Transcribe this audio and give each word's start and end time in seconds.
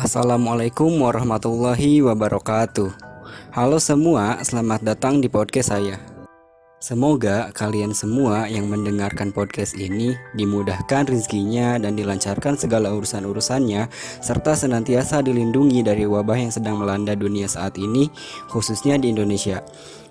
Assalamualaikum 0.00 0.96
warahmatullahi 1.04 2.00
wabarakatuh. 2.00 2.88
Halo 3.52 3.76
semua, 3.76 4.40
selamat 4.40 4.80
datang 4.80 5.20
di 5.20 5.28
podcast 5.28 5.76
saya. 5.76 6.00
Semoga 6.80 7.52
kalian 7.52 7.92
semua 7.92 8.48
yang 8.48 8.64
mendengarkan 8.72 9.28
podcast 9.28 9.76
ini 9.76 10.16
dimudahkan 10.32 11.04
rezekinya 11.04 11.76
dan 11.76 12.00
dilancarkan 12.00 12.56
segala 12.56 12.96
urusan-urusannya 12.96 13.92
serta 14.24 14.56
senantiasa 14.56 15.20
dilindungi 15.20 15.84
dari 15.84 16.08
wabah 16.08 16.48
yang 16.48 16.48
sedang 16.48 16.80
melanda 16.80 17.12
dunia 17.12 17.44
saat 17.44 17.76
ini 17.76 18.08
khususnya 18.48 18.96
di 18.96 19.12
Indonesia. 19.12 19.60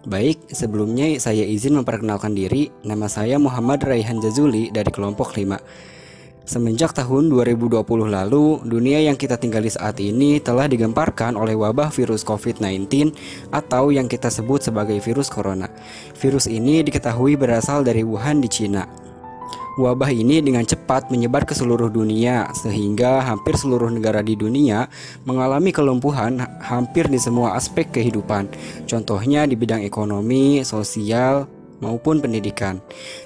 Baik, 0.05 0.53
sebelumnya 0.53 1.17
saya 1.17 1.41
izin 1.41 1.81
memperkenalkan 1.81 2.37
diri. 2.37 2.69
Nama 2.85 3.09
saya 3.09 3.41
Muhammad 3.41 3.81
Raihan 3.81 4.21
Jazuli 4.21 4.69
dari 4.69 4.93
kelompok 4.93 5.33
5. 5.33 5.89
Semenjak 6.47 6.95
tahun 6.97 7.29
2020 7.29 7.83
lalu, 8.09 8.63
dunia 8.65 8.99
yang 9.03 9.19
kita 9.19 9.37
tinggali 9.37 9.69
saat 9.69 9.99
ini 10.01 10.41
telah 10.41 10.65
digemparkan 10.65 11.37
oleh 11.37 11.53
wabah 11.53 11.91
virus 11.93 12.25
COVID-19 12.25 13.13
atau 13.53 13.93
yang 13.93 14.09
kita 14.09 14.31
sebut 14.33 14.63
sebagai 14.63 14.97
virus 15.03 15.29
corona. 15.29 15.69
Virus 16.17 16.49
ini 16.49 16.81
diketahui 16.81 17.35
berasal 17.35 17.85
dari 17.85 18.01
Wuhan 18.01 18.41
di 18.41 18.49
Cina. 18.49 18.87
Wabah 19.79 20.11
ini 20.11 20.43
dengan 20.43 20.67
cepat 20.67 21.07
menyebar 21.07 21.47
ke 21.47 21.55
seluruh 21.55 21.87
dunia, 21.87 22.51
sehingga 22.51 23.23
hampir 23.23 23.55
seluruh 23.55 23.87
negara 23.87 24.19
di 24.19 24.35
dunia 24.35 24.91
mengalami 25.23 25.71
kelumpuhan 25.71 26.43
hampir 26.59 27.07
di 27.07 27.15
semua 27.15 27.55
aspek 27.55 27.87
kehidupan. 27.87 28.51
Contohnya 28.89 29.47
di 29.47 29.55
bidang 29.55 29.79
ekonomi, 29.87 30.67
sosial, 30.67 31.47
maupun 31.79 32.23
pendidikan. 32.23 32.79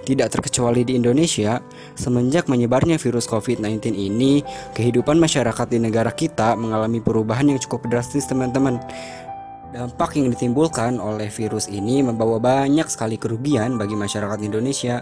Tidak 0.06 0.30
terkecuali 0.30 0.82
di 0.88 0.98
Indonesia, 0.98 1.62
semenjak 1.94 2.50
menyebarnya 2.50 2.98
virus 2.98 3.30
COVID-19 3.30 3.94
ini, 3.94 4.42
kehidupan 4.74 5.18
masyarakat 5.18 5.68
di 5.70 5.78
negara 5.82 6.14
kita 6.14 6.58
mengalami 6.58 7.02
perubahan 7.04 7.50
yang 7.50 7.60
cukup 7.62 7.86
drastis, 7.90 8.26
teman-teman. 8.26 8.82
Dampak 9.74 10.14
yang 10.22 10.30
ditimbulkan 10.30 11.02
oleh 11.02 11.34
virus 11.34 11.66
ini 11.66 12.06
membawa 12.06 12.38
banyak 12.38 12.86
sekali 12.86 13.18
kerugian 13.18 13.82
bagi 13.82 13.98
masyarakat 13.98 14.38
Indonesia. 14.46 15.02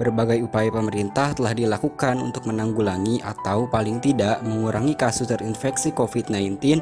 Berbagai 0.00 0.40
upaya 0.40 0.72
pemerintah 0.72 1.36
telah 1.36 1.52
dilakukan 1.52 2.16
untuk 2.16 2.48
menanggulangi 2.48 3.20
atau 3.20 3.68
paling 3.68 4.00
tidak 4.00 4.40
mengurangi 4.40 4.96
kasus 4.96 5.28
terinfeksi 5.28 5.92
COVID-19 5.92 6.80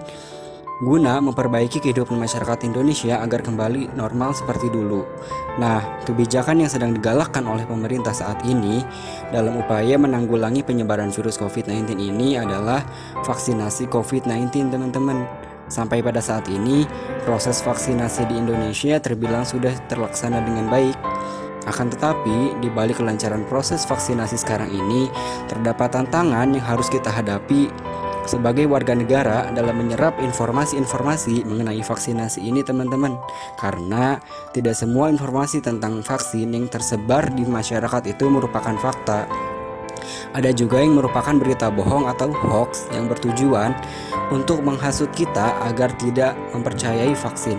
guna 0.76 1.24
memperbaiki 1.24 1.80
kehidupan 1.80 2.20
masyarakat 2.20 2.68
Indonesia 2.68 3.16
agar 3.24 3.40
kembali 3.40 3.96
normal 3.96 4.36
seperti 4.36 4.68
dulu. 4.68 5.08
Nah, 5.56 5.80
kebijakan 6.04 6.60
yang 6.60 6.68
sedang 6.68 6.92
digalakkan 6.92 7.48
oleh 7.48 7.64
pemerintah 7.64 8.12
saat 8.12 8.44
ini 8.44 8.84
dalam 9.32 9.56
upaya 9.56 9.96
menanggulangi 9.96 10.60
penyebaran 10.60 11.08
virus 11.08 11.40
COVID-19 11.40 11.96
ini 11.96 12.36
adalah 12.36 12.84
vaksinasi 13.24 13.88
COVID-19, 13.88 14.68
teman-teman. 14.68 15.24
Sampai 15.66 16.04
pada 16.04 16.20
saat 16.20 16.46
ini, 16.52 16.84
proses 17.24 17.64
vaksinasi 17.64 18.28
di 18.28 18.36
Indonesia 18.36 19.00
terbilang 19.00 19.48
sudah 19.48 19.72
terlaksana 19.88 20.44
dengan 20.44 20.68
baik. 20.68 20.94
Akan 21.66 21.90
tetapi, 21.90 22.62
di 22.62 22.68
balik 22.70 23.02
kelancaran 23.02 23.42
proses 23.50 23.82
vaksinasi 23.82 24.38
sekarang 24.38 24.70
ini, 24.70 25.10
terdapat 25.50 25.98
tantangan 25.98 26.54
yang 26.54 26.62
harus 26.62 26.86
kita 26.86 27.10
hadapi 27.10 27.66
sebagai 28.26 28.66
warga 28.66 28.92
negara 28.92 29.48
dalam 29.54 29.78
menyerap 29.80 30.18
informasi-informasi 30.20 31.46
mengenai 31.46 31.80
vaksinasi 31.80 32.42
ini 32.42 32.60
teman-teman. 32.66 33.16
Karena 33.58 34.20
tidak 34.52 34.74
semua 34.74 35.08
informasi 35.08 35.62
tentang 35.62 36.04
vaksin 36.04 36.52
yang 36.52 36.66
tersebar 36.66 37.30
di 37.32 37.46
masyarakat 37.46 38.02
itu 38.10 38.26
merupakan 38.26 38.74
fakta. 38.78 39.24
Ada 40.36 40.52
juga 40.52 40.78
yang 40.84 41.00
merupakan 41.00 41.32
berita 41.34 41.72
bohong 41.72 42.06
atau 42.06 42.28
hoax 42.30 42.86
yang 42.92 43.08
bertujuan 43.08 43.72
untuk 44.28 44.60
menghasut 44.60 45.08
kita 45.16 45.56
agar 45.64 45.90
tidak 45.96 46.36
mempercayai 46.52 47.16
vaksin. 47.16 47.58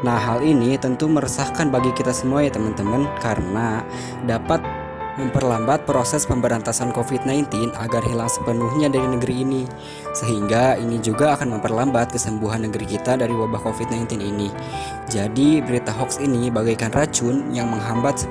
Nah, 0.00 0.16
hal 0.16 0.40
ini 0.40 0.80
tentu 0.80 1.08
meresahkan 1.08 1.68
bagi 1.68 1.92
kita 1.92 2.12
semua 2.12 2.40
ya 2.40 2.52
teman-teman 2.52 3.04
karena 3.20 3.84
dapat 4.24 4.79
memperlambat 5.18 5.88
proses 5.88 6.28
pemberantasan 6.28 6.94
COVID-19 6.94 7.74
agar 7.74 8.02
hilang 8.06 8.30
sepenuhnya 8.30 8.92
dari 8.92 9.06
negeri 9.06 9.34
ini. 9.42 9.62
Sehingga 10.14 10.78
ini 10.78 11.00
juga 11.02 11.34
akan 11.34 11.58
memperlambat 11.58 12.14
kesembuhan 12.14 12.66
negeri 12.68 12.98
kita 12.98 13.18
dari 13.18 13.34
wabah 13.34 13.62
COVID-19 13.64 14.20
ini. 14.20 14.48
Jadi, 15.10 15.64
berita 15.64 15.90
hoax 15.90 16.22
ini 16.22 16.52
bagaikan 16.52 16.94
racun 16.94 17.50
yang 17.50 17.72
menghambat 17.72 18.28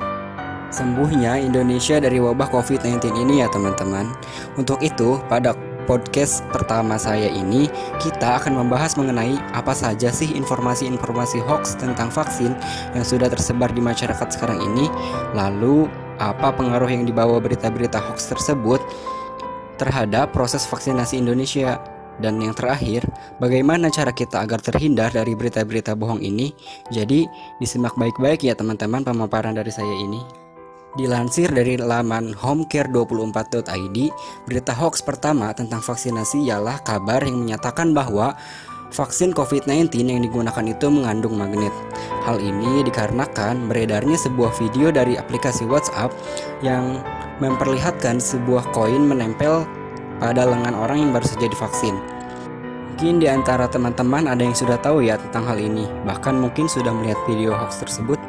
sembuhnya 0.69 1.41
Indonesia 1.41 1.97
dari 1.97 2.21
wabah 2.21 2.47
COVID-19 2.53 3.11
ini 3.25 3.41
ya 3.41 3.47
teman-teman. 3.49 4.13
Untuk 4.55 4.79
itu, 4.85 5.17
pada 5.25 5.57
podcast 5.89 6.45
pertama 6.53 7.01
saya 7.01 7.33
ini 7.33 7.65
kita 7.97 8.37
akan 8.37 8.61
membahas 8.61 8.93
mengenai 8.93 9.41
apa 9.57 9.73
saja 9.73 10.13
sih 10.13 10.29
informasi-informasi 10.37 11.41
hoax 11.49 11.81
tentang 11.81 12.13
vaksin 12.13 12.53
yang 12.93 13.01
sudah 13.01 13.25
tersebar 13.25 13.73
di 13.73 13.81
masyarakat 13.81 14.29
sekarang 14.29 14.61
ini 14.61 14.85
lalu 15.33 15.89
apa 16.19 16.51
pengaruh 16.51 16.91
yang 16.91 17.07
dibawa 17.07 17.39
berita-berita 17.39 17.97
hoax 17.97 18.29
tersebut 18.29 18.83
terhadap 19.79 20.35
proses 20.35 20.67
vaksinasi 20.67 21.17
Indonesia 21.23 21.79
dan 22.19 22.35
yang 22.43 22.51
terakhir, 22.51 23.07
bagaimana 23.39 23.87
cara 23.87 24.11
kita 24.11 24.43
agar 24.43 24.59
terhindar 24.59 25.15
dari 25.15 25.33
berita-berita 25.39 25.95
bohong 25.95 26.19
ini? 26.19 26.51
Jadi, 26.91 27.23
disimak 27.63 27.95
baik-baik 27.95 28.43
ya 28.43 28.53
teman-teman 28.59 29.07
pemaparan 29.07 29.55
dari 29.55 29.71
saya 29.71 29.95
ini. 29.95 30.19
Dilansir 30.99 31.47
dari 31.53 31.79
laman 31.79 32.35
homecare24.id, 32.35 33.97
berita 34.43 34.73
hoax 34.75 34.99
pertama 34.99 35.53
tentang 35.55 35.79
vaksinasi 35.79 36.43
ialah 36.43 36.83
kabar 36.83 37.23
yang 37.23 37.39
menyatakan 37.39 37.95
bahwa 37.95 38.35
vaksin 38.89 39.31
COVID-19 39.33 39.93
yang 40.05 40.21
digunakan 40.25 40.65
itu 40.65 40.87
mengandung 40.89 41.37
magnet. 41.37 41.73
Hal 42.25 42.41
ini 42.41 42.85
dikarenakan 42.85 43.69
beredarnya 43.69 44.17
sebuah 44.17 44.53
video 44.57 44.89
dari 44.89 45.15
aplikasi 45.15 45.65
WhatsApp 45.65 46.13
yang 46.65 47.01
memperlihatkan 47.39 48.19
sebuah 48.19 48.69
koin 48.75 49.07
menempel 49.07 49.63
pada 50.19 50.43
lengan 50.43 50.75
orang 50.75 51.07
yang 51.07 51.11
baru 51.15 51.25
saja 51.25 51.47
divaksin. 51.47 51.95
Mungkin 52.99 53.23
di 53.23 53.31
antara 53.31 53.63
teman-teman 53.71 54.27
ada 54.27 54.43
yang 54.43 54.51
sudah 54.51 54.75
tahu 54.75 55.07
ya 55.07 55.15
tentang 55.15 55.47
hal 55.47 55.55
ini, 55.55 55.87
bahkan 56.03 56.35
mungkin 56.35 56.67
sudah 56.67 56.91
melihat 56.91 57.15
video 57.23 57.55
hoax 57.55 57.79
tersebut. 57.79 58.19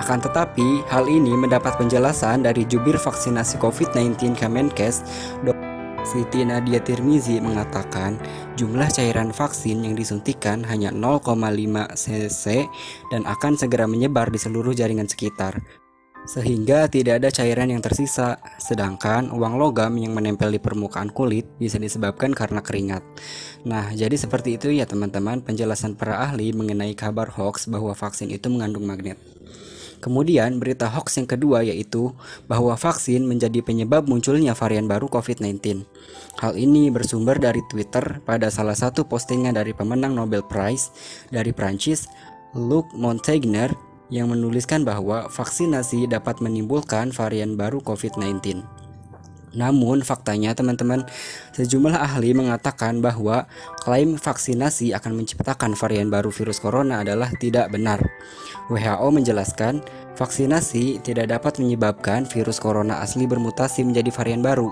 Akan 0.00 0.24
tetapi, 0.24 0.88
hal 0.88 1.04
ini 1.04 1.36
mendapat 1.36 1.76
penjelasan 1.76 2.40
dari 2.48 2.64
jubir 2.64 2.96
vaksinasi 2.96 3.60
COVID-19 3.60 4.32
Kemenkes, 4.32 5.04
Dr. 5.44 5.67
Siti 6.06 6.46
Nadia 6.46 6.78
Tirmizi 6.78 7.42
mengatakan 7.42 8.18
jumlah 8.54 8.86
cairan 8.90 9.34
vaksin 9.34 9.82
yang 9.82 9.98
disuntikan 9.98 10.62
hanya 10.66 10.94
0,5 10.94 11.34
cc 11.94 12.70
dan 13.10 13.26
akan 13.26 13.58
segera 13.58 13.90
menyebar 13.90 14.30
di 14.30 14.38
seluruh 14.38 14.74
jaringan 14.74 15.10
sekitar. 15.10 15.58
Sehingga 16.28 16.92
tidak 16.92 17.24
ada 17.24 17.32
cairan 17.32 17.72
yang 17.72 17.80
tersisa, 17.80 18.36
sedangkan 18.60 19.32
uang 19.32 19.56
logam 19.56 19.96
yang 19.96 20.12
menempel 20.12 20.52
di 20.52 20.60
permukaan 20.60 21.08
kulit 21.08 21.48
bisa 21.56 21.80
disebabkan 21.80 22.36
karena 22.36 22.60
keringat. 22.60 23.00
Nah, 23.64 23.88
jadi 23.96 24.12
seperti 24.12 24.60
itu 24.60 24.68
ya 24.68 24.84
teman-teman 24.84 25.40
penjelasan 25.40 25.96
para 25.96 26.20
ahli 26.20 26.52
mengenai 26.52 26.92
kabar 26.92 27.32
hoax 27.32 27.64
bahwa 27.72 27.96
vaksin 27.96 28.28
itu 28.28 28.52
mengandung 28.52 28.84
magnet. 28.84 29.16
Kemudian 29.98 30.62
berita 30.62 30.86
hoax 30.86 31.18
yang 31.18 31.26
kedua 31.26 31.66
yaitu 31.66 32.14
bahwa 32.46 32.74
vaksin 32.78 33.26
menjadi 33.26 33.60
penyebab 33.60 34.06
munculnya 34.06 34.54
varian 34.54 34.86
baru 34.86 35.10
COVID-19. 35.10 35.84
Hal 36.38 36.54
ini 36.54 36.88
bersumber 36.88 37.36
dari 37.36 37.60
Twitter 37.66 38.22
pada 38.22 38.48
salah 38.48 38.78
satu 38.78 39.04
postingan 39.04 39.58
dari 39.58 39.74
pemenang 39.74 40.14
Nobel 40.14 40.46
Prize 40.46 40.90
dari 41.34 41.50
Prancis, 41.50 42.06
Luc 42.54 42.86
Montagnier 42.94 43.74
yang 44.08 44.32
menuliskan 44.32 44.88
bahwa 44.88 45.28
vaksinasi 45.28 46.08
dapat 46.08 46.40
menimbulkan 46.40 47.12
varian 47.12 47.58
baru 47.60 47.84
COVID-19. 47.84 48.87
Namun 49.56 50.04
faktanya 50.04 50.52
teman-teman, 50.52 51.06
sejumlah 51.56 51.96
ahli 51.96 52.36
mengatakan 52.36 53.00
bahwa 53.00 53.48
klaim 53.80 54.20
vaksinasi 54.20 54.92
akan 54.92 55.22
menciptakan 55.22 55.72
varian 55.78 56.12
baru 56.12 56.28
virus 56.28 56.60
corona 56.60 57.00
adalah 57.00 57.32
tidak 57.38 57.72
benar. 57.72 58.02
WHO 58.68 59.08
menjelaskan, 59.08 59.80
vaksinasi 60.18 61.00
tidak 61.00 61.32
dapat 61.32 61.56
menyebabkan 61.62 62.28
virus 62.28 62.60
corona 62.60 63.00
asli 63.00 63.24
bermutasi 63.24 63.86
menjadi 63.86 64.10
varian 64.12 64.44
baru. 64.44 64.68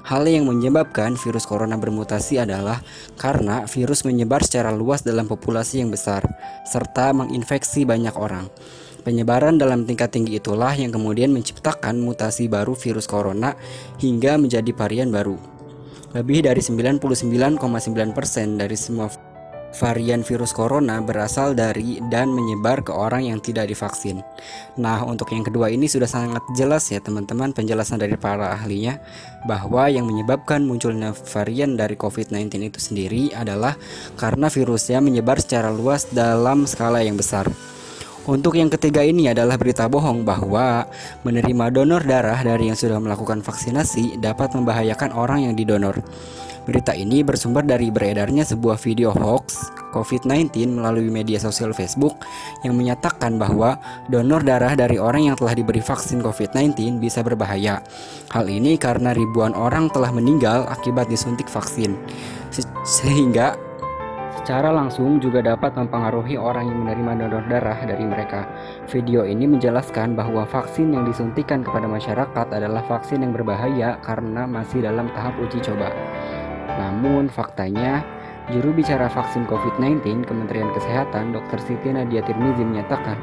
Hal 0.00 0.24
yang 0.24 0.48
menyebabkan 0.48 1.16
virus 1.16 1.44
corona 1.44 1.76
bermutasi 1.76 2.40
adalah 2.40 2.80
karena 3.20 3.68
virus 3.68 4.08
menyebar 4.08 4.40
secara 4.40 4.72
luas 4.72 5.04
dalam 5.04 5.28
populasi 5.28 5.84
yang 5.84 5.92
besar, 5.92 6.24
serta 6.64 7.12
menginfeksi 7.12 7.84
banyak 7.84 8.16
orang. 8.16 8.48
Penyebaran 9.00 9.56
dalam 9.56 9.88
tingkat 9.88 10.12
tinggi 10.12 10.36
itulah 10.36 10.76
yang 10.76 10.92
kemudian 10.92 11.32
menciptakan 11.32 11.96
mutasi 11.96 12.52
baru 12.52 12.76
virus 12.76 13.08
corona 13.08 13.56
hingga 13.96 14.36
menjadi 14.36 14.70
varian 14.76 15.08
baru. 15.08 15.40
Lebih 16.12 16.44
dari 16.44 16.60
99,9% 16.60 17.56
dari 18.58 18.76
semua 18.76 19.08
varian 19.70 20.26
virus 20.26 20.50
corona 20.50 20.98
berasal 20.98 21.54
dari 21.54 22.02
dan 22.10 22.34
menyebar 22.34 22.82
ke 22.82 22.90
orang 22.90 23.30
yang 23.30 23.38
tidak 23.38 23.70
divaksin. 23.70 24.18
Nah, 24.74 25.06
untuk 25.06 25.30
yang 25.30 25.46
kedua 25.46 25.70
ini 25.70 25.86
sudah 25.86 26.10
sangat 26.10 26.42
jelas 26.58 26.90
ya 26.90 26.98
teman-teman 26.98 27.54
penjelasan 27.54 28.02
dari 28.02 28.18
para 28.18 28.50
ahlinya 28.58 28.98
bahwa 29.46 29.86
yang 29.86 30.10
menyebabkan 30.10 30.66
munculnya 30.66 31.14
varian 31.14 31.78
dari 31.78 31.94
COVID-19 31.94 32.50
itu 32.74 32.80
sendiri 32.82 33.22
adalah 33.32 33.78
karena 34.18 34.50
virusnya 34.50 34.98
menyebar 34.98 35.38
secara 35.38 35.70
luas 35.70 36.10
dalam 36.10 36.66
skala 36.66 37.06
yang 37.06 37.14
besar. 37.14 37.46
Untuk 38.30 38.54
yang 38.54 38.70
ketiga 38.70 39.02
ini 39.02 39.26
adalah 39.26 39.58
berita 39.58 39.90
bohong 39.90 40.22
bahwa 40.22 40.86
menerima 41.26 41.74
donor 41.74 42.06
darah 42.06 42.38
dari 42.38 42.70
yang 42.70 42.78
sudah 42.78 43.02
melakukan 43.02 43.42
vaksinasi 43.42 44.22
dapat 44.22 44.54
membahayakan 44.54 45.10
orang 45.18 45.50
yang 45.50 45.58
didonor. 45.58 45.98
Berita 46.62 46.94
ini 46.94 47.26
bersumber 47.26 47.66
dari 47.66 47.90
beredarnya 47.90 48.46
sebuah 48.46 48.78
video 48.78 49.10
hoax 49.10 49.74
COVID-19 49.90 50.78
melalui 50.78 51.10
media 51.10 51.42
sosial 51.42 51.74
Facebook 51.74 52.22
yang 52.62 52.78
menyatakan 52.78 53.34
bahwa 53.34 53.82
donor 54.06 54.46
darah 54.46 54.78
dari 54.78 54.94
orang 55.02 55.26
yang 55.26 55.34
telah 55.34 55.58
diberi 55.58 55.82
vaksin 55.82 56.22
COVID-19 56.22 57.02
bisa 57.02 57.26
berbahaya. 57.26 57.82
Hal 58.30 58.46
ini 58.46 58.78
karena 58.78 59.10
ribuan 59.10 59.58
orang 59.58 59.90
telah 59.90 60.14
meninggal 60.14 60.70
akibat 60.70 61.10
disuntik 61.10 61.50
vaksin. 61.50 61.98
Se 62.54 62.62
sehingga 62.86 63.58
secara 64.40 64.72
langsung 64.72 65.20
juga 65.20 65.44
dapat 65.44 65.76
mempengaruhi 65.76 66.40
orang 66.40 66.72
yang 66.72 66.88
menerima 66.88 67.28
donor 67.28 67.44
darah 67.52 67.76
dari 67.84 68.08
mereka. 68.08 68.48
Video 68.88 69.28
ini 69.28 69.44
menjelaskan 69.44 70.16
bahwa 70.16 70.48
vaksin 70.48 70.96
yang 70.96 71.04
disuntikan 71.04 71.60
kepada 71.60 71.84
masyarakat 71.84 72.46
adalah 72.48 72.80
vaksin 72.88 73.20
yang 73.20 73.36
berbahaya 73.36 74.00
karena 74.00 74.48
masih 74.48 74.80
dalam 74.80 75.12
tahap 75.12 75.36
uji 75.44 75.60
coba. 75.60 75.92
Namun 76.80 77.28
faktanya, 77.28 78.00
juru 78.48 78.72
bicara 78.72 79.12
vaksin 79.12 79.44
COVID-19 79.44 80.24
Kementerian 80.24 80.72
Kesehatan 80.72 81.36
Dr. 81.36 81.60
Siti 81.60 81.92
Nadia 81.92 82.24
Tirmizi 82.24 82.64
menyatakan, 82.64 83.20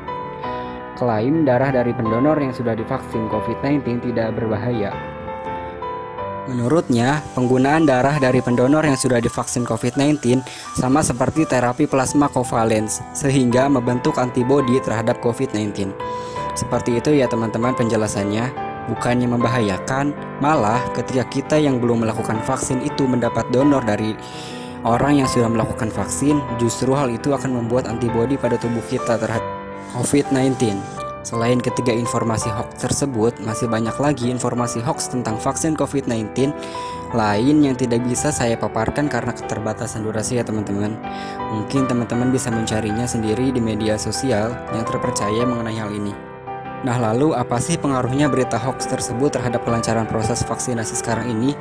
klaim 1.01 1.49
darah 1.49 1.73
dari 1.73 1.97
pendonor 1.97 2.37
yang 2.37 2.53
sudah 2.53 2.77
divaksin 2.77 3.25
COVID-19 3.33 4.05
tidak 4.13 4.37
berbahaya. 4.37 5.16
Menurutnya, 6.47 7.19
penggunaan 7.35 7.83
darah 7.83 8.15
dari 8.23 8.39
pendonor 8.39 8.87
yang 8.87 8.95
sudah 8.95 9.19
divaksin 9.19 9.67
COVID-19 9.67 10.39
sama 10.79 11.03
seperti 11.03 11.43
terapi 11.43 11.91
plasma 11.91 12.31
covalence, 12.31 13.03
sehingga 13.11 13.67
membentuk 13.67 14.15
antibodi 14.15 14.79
terhadap 14.79 15.19
COVID-19. 15.19 15.91
Seperti 16.55 17.03
itu 17.03 17.11
ya 17.19 17.27
teman-teman 17.27 17.75
penjelasannya 17.75 18.49
bukannya 18.87 19.27
membahayakan, 19.27 20.15
malah 20.39 20.79
ketika 20.95 21.27
kita 21.27 21.55
yang 21.59 21.83
belum 21.83 22.07
melakukan 22.07 22.39
vaksin 22.47 22.79
itu 22.79 23.03
mendapat 23.03 23.43
donor 23.51 23.83
dari 23.83 24.15
orang 24.87 25.19
yang 25.19 25.27
sudah 25.27 25.51
melakukan 25.51 25.91
vaksin, 25.91 26.39
justru 26.55 26.95
hal 26.95 27.11
itu 27.11 27.35
akan 27.35 27.59
membuat 27.59 27.91
antibodi 27.91 28.39
pada 28.39 28.55
tubuh 28.55 28.81
kita 28.87 29.19
terhadap 29.19 29.43
COVID-19. 29.91 30.96
Selain 31.27 31.59
ketiga 31.59 31.91
informasi 31.91 32.47
hoax 32.47 32.87
tersebut, 32.87 33.35
masih 33.43 33.67
banyak 33.67 33.91
lagi 33.99 34.31
informasi 34.31 34.79
hoax 34.79 35.11
tentang 35.11 35.35
vaksin 35.35 35.75
COVID-19 35.75 36.55
lain 37.11 37.55
yang 37.67 37.75
tidak 37.75 37.99
bisa 38.07 38.31
saya 38.31 38.55
paparkan 38.55 39.11
karena 39.11 39.35
keterbatasan 39.35 40.07
durasi 40.07 40.39
ya 40.39 40.47
teman-teman. 40.47 40.95
Mungkin 41.51 41.83
teman-teman 41.91 42.31
bisa 42.31 42.47
mencarinya 42.47 43.03
sendiri 43.03 43.51
di 43.51 43.59
media 43.59 43.99
sosial 43.99 44.55
yang 44.71 44.87
terpercaya 44.87 45.43
mengenai 45.43 45.75
hal 45.75 45.91
ini. 45.91 46.15
Nah, 46.87 46.95
lalu 46.95 47.35
apa 47.35 47.59
sih 47.59 47.75
pengaruhnya 47.75 48.31
berita 48.31 48.55
hoax 48.55 48.87
tersebut 48.87 49.35
terhadap 49.35 49.67
kelancaran 49.67 50.07
proses 50.07 50.47
vaksinasi 50.47 50.95
sekarang 50.95 51.27
ini? 51.27 51.59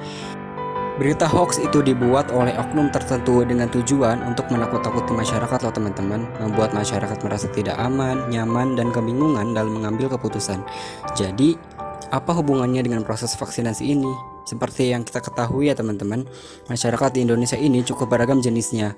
Berita 0.96 1.28
hoax 1.28 1.60
itu 1.60 1.84
dibuat 1.84 2.32
oleh 2.32 2.56
oknum 2.56 2.88
tertentu 2.88 3.44
dengan 3.44 3.68
tujuan 3.68 4.16
untuk 4.24 4.48
menakut-takuti 4.48 5.12
masyarakat 5.12 5.60
loh 5.60 5.74
teman-teman 5.76 6.24
Membuat 6.40 6.72
masyarakat 6.72 7.20
merasa 7.20 7.52
tidak 7.52 7.76
aman, 7.76 8.24
nyaman, 8.32 8.80
dan 8.80 8.88
kebingungan 8.88 9.52
dalam 9.52 9.76
mengambil 9.76 10.08
keputusan 10.16 10.64
Jadi, 11.12 11.60
apa 12.08 12.32
hubungannya 12.32 12.80
dengan 12.80 13.04
proses 13.04 13.36
vaksinasi 13.36 13.84
ini? 13.92 14.08
Seperti 14.48 14.88
yang 14.96 15.04
kita 15.04 15.20
ketahui 15.20 15.68
ya 15.68 15.76
teman-teman 15.76 16.24
Masyarakat 16.72 17.12
di 17.12 17.28
Indonesia 17.28 17.60
ini 17.60 17.84
cukup 17.84 18.16
beragam 18.16 18.40
jenisnya 18.40 18.96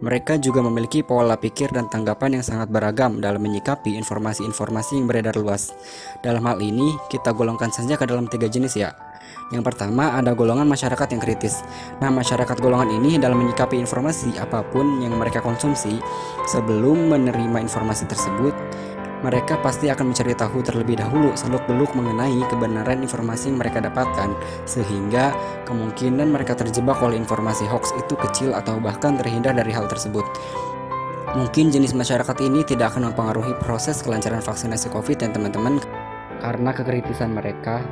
mereka 0.00 0.40
juga 0.40 0.64
memiliki 0.64 1.04
pola 1.04 1.36
pikir 1.36 1.76
dan 1.76 1.84
tanggapan 1.92 2.40
yang 2.40 2.44
sangat 2.44 2.72
beragam 2.72 3.20
dalam 3.20 3.36
menyikapi 3.44 4.00
informasi-informasi 4.00 4.96
yang 4.96 5.04
beredar 5.04 5.36
luas. 5.36 5.76
Dalam 6.24 6.40
hal 6.48 6.56
ini, 6.64 6.96
kita 7.12 7.36
golongkan 7.36 7.68
saja 7.68 8.00
ke 8.00 8.08
dalam 8.08 8.24
tiga 8.24 8.48
jenis 8.48 8.80
ya. 8.80 8.96
Yang 9.50 9.74
pertama 9.74 10.14
ada 10.14 10.30
golongan 10.30 10.70
masyarakat 10.70 11.10
yang 11.10 11.22
kritis. 11.22 11.66
Nah, 11.98 12.06
masyarakat 12.14 12.54
golongan 12.62 12.94
ini 12.94 13.18
dalam 13.18 13.42
menyikapi 13.42 13.82
informasi 13.82 14.38
apa 14.38 14.62
pun 14.62 15.02
yang 15.02 15.18
mereka 15.18 15.42
konsumsi 15.42 15.98
sebelum 16.46 17.10
menerima 17.10 17.58
informasi 17.58 18.06
tersebut, 18.06 18.54
mereka 19.20 19.60
pasti 19.60 19.90
akan 19.92 20.14
mencari 20.14 20.32
tahu 20.32 20.64
terlebih 20.64 20.96
dahulu 20.96 21.36
seluk-beluk 21.36 21.92
mengenai 21.92 22.40
kebenaran 22.48 23.04
informasi 23.04 23.52
yang 23.52 23.58
mereka 23.60 23.82
dapatkan, 23.84 24.32
sehingga 24.64 25.34
kemungkinan 25.68 26.30
mereka 26.30 26.56
terjebak 26.56 27.02
oleh 27.04 27.20
informasi 27.20 27.68
hoax 27.68 27.92
itu 27.98 28.16
kecil 28.16 28.56
atau 28.56 28.80
bahkan 28.80 29.18
terhindar 29.20 29.52
dari 29.52 29.74
hal 29.74 29.90
tersebut. 29.90 30.24
Mungkin 31.30 31.70
jenis 31.70 31.94
masyarakat 31.94 32.38
ini 32.42 32.66
tidak 32.66 32.94
akan 32.96 33.12
mempengaruhi 33.12 33.54
proses 33.62 34.02
kelancaran 34.02 34.42
vaksinasi 34.42 34.90
COVID 34.90 35.26
dan 35.26 35.30
teman-teman 35.30 35.78
karena 36.40 36.70
kekritisan 36.72 37.36
mereka 37.36 37.84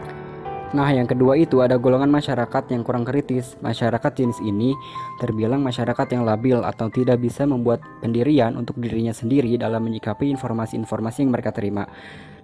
Nah, 0.69 0.93
yang 0.93 1.09
kedua 1.09 1.32
itu 1.41 1.65
ada 1.65 1.81
golongan 1.81 2.12
masyarakat 2.12 2.76
yang 2.76 2.85
kurang 2.85 3.00
kritis. 3.09 3.56
Masyarakat 3.65 4.12
jenis 4.12 4.37
ini 4.44 4.76
terbilang 5.17 5.65
masyarakat 5.65 6.12
yang 6.12 6.29
labil 6.29 6.61
atau 6.61 6.93
tidak 6.93 7.25
bisa 7.25 7.49
membuat 7.49 7.81
pendirian 8.05 8.53
untuk 8.53 8.76
dirinya 8.76 9.17
sendiri 9.17 9.56
dalam 9.56 9.81
menyikapi 9.88 10.29
informasi-informasi 10.29 11.25
yang 11.25 11.32
mereka 11.32 11.56
terima. 11.56 11.88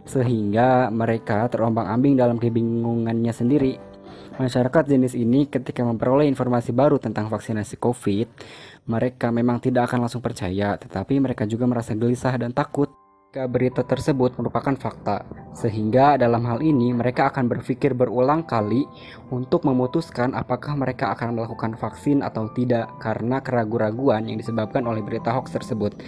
Sehingga 0.09 0.88
mereka 0.88 1.44
terombang-ambing 1.53 2.17
dalam 2.17 2.41
kebingungannya 2.41 3.32
sendiri. 3.37 3.76
Masyarakat 4.41 4.88
jenis 4.88 5.12
ini 5.12 5.44
ketika 5.44 5.85
memperoleh 5.85 6.25
informasi 6.25 6.73
baru 6.73 6.97
tentang 6.97 7.29
vaksinasi 7.29 7.76
COVID, 7.76 8.29
mereka 8.88 9.29
memang 9.29 9.61
tidak 9.61 9.93
akan 9.93 10.09
langsung 10.09 10.25
percaya, 10.25 10.81
tetapi 10.81 11.21
mereka 11.21 11.44
juga 11.44 11.69
merasa 11.69 11.93
gelisah 11.93 12.35
dan 12.41 12.56
takut 12.56 13.03
jika 13.34 13.50
berita 13.50 13.82
tersebut 13.82 14.38
merupakan 14.38 14.78
fakta, 14.78 15.26
sehingga 15.58 16.14
dalam 16.14 16.46
hal 16.46 16.62
ini 16.62 16.94
mereka 16.94 17.34
akan 17.34 17.50
berpikir 17.50 17.90
berulang 17.90 18.46
kali 18.46 18.86
untuk 19.34 19.66
memutuskan 19.66 20.38
apakah 20.38 20.78
mereka 20.78 21.10
akan 21.10 21.34
melakukan 21.34 21.75
vaksin 21.75 22.22
atau 22.22 22.46
tidak 22.54 22.94
karena 23.02 23.42
keraguan-raguan 23.42 24.31
yang 24.31 24.38
disebabkan 24.38 24.86
oleh 24.86 25.02
berita 25.02 25.34
hoax 25.34 25.50
tersebut. 25.50 25.98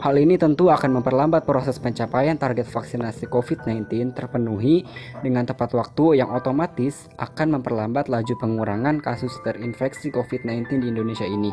Hal 0.00 0.16
ini 0.16 0.40
tentu 0.40 0.72
akan 0.72 0.96
memperlambat 0.96 1.44
proses 1.44 1.76
pencapaian 1.76 2.40
target 2.40 2.64
vaksinasi 2.64 3.28
COVID-19 3.28 4.16
terpenuhi 4.16 4.88
dengan 5.20 5.44
tepat 5.44 5.76
waktu 5.76 6.24
yang 6.24 6.32
otomatis 6.32 7.04
akan 7.20 7.60
memperlambat 7.60 8.08
laju 8.08 8.32
pengurangan 8.40 8.96
kasus 9.04 9.36
terinfeksi 9.44 10.08
COVID-19 10.08 10.80
di 10.80 10.86
Indonesia 10.88 11.28
ini. 11.28 11.52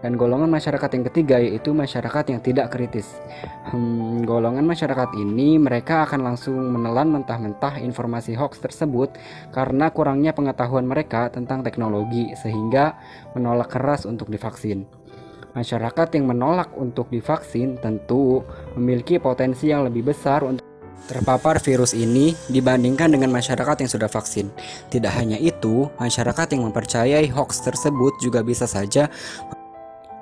Dan 0.00 0.16
golongan 0.16 0.48
masyarakat 0.48 0.90
yang 0.96 1.04
ketiga 1.12 1.36
yaitu 1.36 1.76
masyarakat 1.76 2.32
yang 2.32 2.40
tidak 2.40 2.72
kritis. 2.72 3.20
Hmm, 3.68 4.24
golongan 4.24 4.64
masyarakat 4.64 5.12
ini 5.20 5.60
mereka 5.60 6.08
akan 6.08 6.24
langsung 6.24 6.56
menelan 6.56 7.12
mentah-mentah 7.12 7.84
informasi 7.84 8.32
hoax 8.32 8.64
tersebut 8.64 9.20
karena 9.52 9.92
kurangnya 9.92 10.32
pengetahuan 10.32 10.88
mereka 10.88 11.28
tentang 11.28 11.60
teknologi 11.60 12.32
sehingga 12.40 12.96
menolak 13.36 13.76
keras 13.76 14.08
untuk 14.08 14.32
divaksin. 14.32 14.88
Masyarakat 15.50 16.14
yang 16.14 16.30
menolak 16.30 16.70
untuk 16.78 17.10
divaksin 17.10 17.76
tentu 17.82 18.46
memiliki 18.78 19.18
potensi 19.18 19.68
yang 19.68 19.82
lebih 19.82 20.14
besar 20.14 20.46
untuk 20.46 20.62
terpapar 21.10 21.58
virus 21.58 21.90
ini 21.90 22.38
dibandingkan 22.46 23.10
dengan 23.10 23.34
masyarakat 23.34 23.82
yang 23.82 23.90
sudah 23.90 24.06
vaksin. 24.06 24.46
Tidak 24.94 25.10
hanya 25.10 25.36
itu, 25.42 25.90
masyarakat 25.98 26.54
yang 26.54 26.70
mempercayai 26.70 27.26
hoax 27.34 27.66
tersebut 27.66 28.14
juga 28.22 28.46
bisa 28.46 28.70
saja 28.70 29.10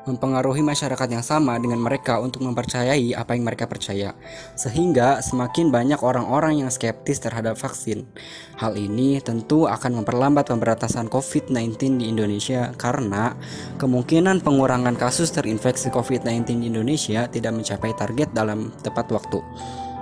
mempengaruhi 0.08 0.64
masyarakat 0.64 1.08
yang 1.12 1.20
sama 1.20 1.60
dengan 1.60 1.76
mereka 1.76 2.16
untuk 2.18 2.40
mempercayai 2.48 3.12
apa 3.12 3.36
yang 3.36 3.44
mereka 3.44 3.68
percaya, 3.68 4.16
sehingga 4.56 5.20
semakin 5.20 5.68
banyak 5.68 6.00
orang-orang 6.00 6.64
yang 6.64 6.70
skeptis 6.72 7.20
terhadap 7.20 7.60
vaksin. 7.60 8.08
Hal 8.56 8.74
ini 8.80 9.20
tentu 9.20 9.68
akan 9.68 10.02
memperlambat 10.02 10.48
pemberantasan 10.48 11.12
COVID-19 11.12 12.00
di 12.00 12.08
Indonesia 12.08 12.72
karena 12.80 13.36
kemungkinan 13.76 14.40
pengurangan 14.40 14.96
kasus 14.96 15.28
terinfeksi 15.30 15.92
COVID-19 15.92 16.64
di 16.64 16.66
Indonesia 16.72 17.28
tidak 17.28 17.52
mencapai 17.52 17.92
target 17.92 18.32
dalam 18.32 18.72
tepat 18.80 19.12
waktu 19.12 19.44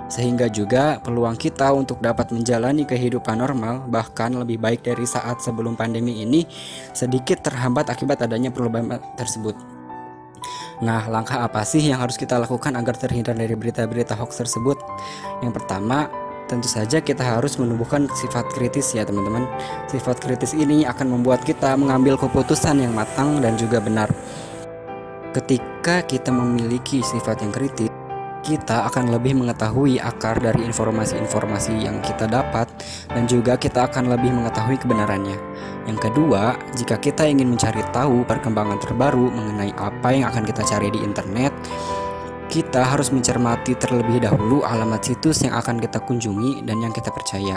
sehingga 0.07 0.47
juga 0.47 1.03
peluang 1.03 1.35
kita 1.35 1.75
untuk 1.75 1.99
dapat 1.99 2.31
menjalani 2.31 2.87
kehidupan 2.87 3.43
normal 3.43 3.85
bahkan 3.91 4.31
lebih 4.31 4.57
baik 4.57 4.87
dari 4.87 5.03
saat 5.03 5.43
sebelum 5.43 5.75
pandemi 5.75 6.23
ini 6.23 6.47
sedikit 6.95 7.43
terhambat 7.43 7.91
akibat 7.91 8.23
adanya 8.23 8.49
perubahan 8.49 8.99
tersebut. 9.19 9.76
Nah, 10.83 11.09
langkah 11.09 11.41
apa 11.41 11.65
sih 11.65 11.81
yang 11.81 12.01
harus 12.01 12.15
kita 12.15 12.37
lakukan 12.37 12.73
agar 12.77 12.93
terhindar 12.93 13.33
dari 13.33 13.57
berita-berita 13.57 14.13
hoax 14.13 14.37
tersebut? 14.41 14.77
Yang 15.41 15.63
pertama, 15.63 16.05
tentu 16.47 16.69
saja 16.69 17.03
kita 17.03 17.21
harus 17.21 17.59
menumbuhkan 17.59 18.07
sifat 18.13 18.47
kritis 18.53 18.95
ya 18.95 19.03
teman-teman. 19.03 19.49
Sifat 19.89 20.21
kritis 20.21 20.55
ini 20.55 20.87
akan 20.87 21.19
membuat 21.19 21.41
kita 21.43 21.75
mengambil 21.75 22.15
keputusan 22.15 22.81
yang 22.81 22.93
matang 22.95 23.43
dan 23.43 23.57
juga 23.59 23.81
benar. 23.83 24.09
Ketika 25.35 26.01
kita 26.07 26.33
memiliki 26.33 27.03
sifat 27.03 27.45
yang 27.45 27.53
kritis, 27.53 27.91
kita 28.47 28.87
akan 28.87 29.11
lebih 29.11 29.35
mengetahui 29.35 29.99
akar 29.99 30.39
dari 30.39 30.63
informasi-informasi 30.63 31.83
yang 31.83 31.99
kita 31.99 32.31
dapat 32.31 32.71
dan 33.11 33.27
juga 33.27 33.59
kita 33.59 33.91
akan 33.91 34.07
lebih 34.07 34.31
mengetahui 34.31 34.79
kebenarannya. 34.79 35.35
Yang 35.87 36.11
kedua, 36.11 36.59
jika 36.75 36.99
kita 36.99 37.23
ingin 37.23 37.47
mencari 37.47 37.79
tahu 37.95 38.27
perkembangan 38.27 38.77
terbaru 38.83 39.31
mengenai 39.31 39.71
apa 39.79 40.11
yang 40.11 40.27
akan 40.27 40.43
kita 40.43 40.61
cari 40.67 40.91
di 40.91 40.99
internet, 40.99 41.55
kita 42.47 42.79
harus 42.83 43.11
mencermati 43.11 43.75
terlebih 43.75 44.23
dahulu 44.23 44.63
alamat 44.63 45.03
situs 45.03 45.43
yang 45.43 45.55
akan 45.55 45.79
kita 45.79 45.99
kunjungi 46.03 46.63
dan 46.67 46.79
yang 46.83 46.91
kita 46.91 47.11
percaya. 47.11 47.55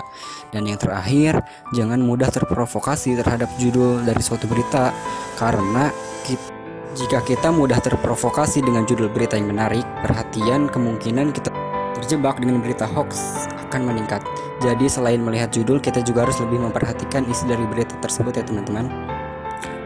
Dan 0.54 0.66
yang 0.66 0.78
terakhir, 0.78 1.42
jangan 1.74 1.98
mudah 1.98 2.30
terprovokasi 2.30 3.18
terhadap 3.18 3.50
judul 3.58 4.02
dari 4.02 4.22
suatu 4.22 4.46
berita 4.50 4.94
karena 5.38 5.90
kita 6.26 6.60
jika 6.90 7.22
kita 7.22 7.54
mudah 7.54 7.78
terprovokasi 7.78 8.66
dengan 8.66 8.82
judul 8.82 9.06
berita 9.14 9.38
yang 9.38 9.54
menarik, 9.54 9.86
perhatian 10.02 10.66
kemungkinan 10.66 11.30
kita 11.30 11.54
terjebak 11.94 12.42
dengan 12.42 12.58
berita 12.58 12.82
hoax 12.82 13.46
akan 13.70 13.94
meningkat. 13.94 14.26
Jadi 14.60 14.92
selain 14.92 15.24
melihat 15.24 15.48
judul, 15.48 15.80
kita 15.80 16.04
juga 16.04 16.28
harus 16.28 16.36
lebih 16.36 16.60
memperhatikan 16.60 17.24
isi 17.32 17.48
dari 17.48 17.64
berita 17.64 17.96
tersebut 18.04 18.36
ya 18.36 18.44
teman-teman. 18.44 18.92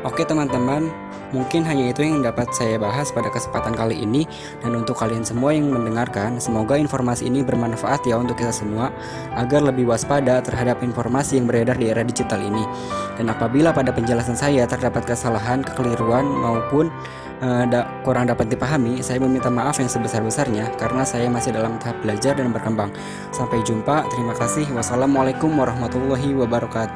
Oke 0.05 0.27
teman-teman, 0.27 0.91
mungkin 1.33 1.65
hanya 1.65 1.89
itu 1.89 2.05
yang 2.05 2.21
dapat 2.21 2.53
saya 2.53 2.77
bahas 2.77 3.09
pada 3.09 3.33
kesempatan 3.33 3.73
kali 3.73 4.05
ini 4.05 4.29
dan 4.61 4.77
untuk 4.77 5.01
kalian 5.01 5.25
semua 5.25 5.57
yang 5.57 5.73
mendengarkan, 5.73 6.37
semoga 6.37 6.77
informasi 6.77 7.25
ini 7.25 7.41
bermanfaat 7.41 8.05
ya 8.05 8.21
untuk 8.21 8.37
kita 8.37 8.53
semua 8.53 8.93
agar 9.33 9.65
lebih 9.65 9.89
waspada 9.89 10.45
terhadap 10.45 10.85
informasi 10.85 11.41
yang 11.41 11.49
beredar 11.49 11.81
di 11.81 11.89
era 11.89 12.05
digital 12.05 12.37
ini. 12.43 12.69
Dan 13.17 13.33
apabila 13.33 13.73
pada 13.73 13.97
penjelasan 13.97 14.37
saya 14.37 14.69
terdapat 14.69 15.09
kesalahan, 15.09 15.65
kekeliruan 15.65 16.29
maupun 16.29 16.93
uh, 17.41 17.65
da 17.67 17.89
kurang 18.05 18.29
dapat 18.29 18.53
dipahami, 18.53 19.01
saya 19.01 19.19
meminta 19.19 19.49
maaf 19.49 19.81
yang 19.81 19.89
sebesar-besarnya 19.89 20.77
karena 20.77 21.03
saya 21.03 21.27
masih 21.33 21.57
dalam 21.57 21.81
tahap 21.81 21.99
belajar 22.05 22.37
dan 22.37 22.53
berkembang. 22.53 22.93
Sampai 23.33 23.65
jumpa, 23.65 24.05
terima 24.13 24.37
kasih. 24.37 24.69
Wassalamualaikum 24.77 25.51
warahmatullahi 25.57 26.37
wabarakatuh. 26.37 26.93